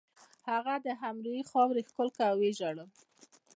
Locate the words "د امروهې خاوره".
0.85-1.81